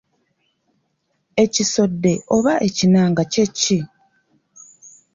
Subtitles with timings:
[1.43, 3.79] Ekisodde oba ekinanga kye ki?